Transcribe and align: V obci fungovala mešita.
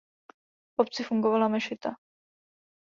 V 0.75 0.79
obci 0.81 1.03
fungovala 1.03 1.47
mešita. 1.47 1.95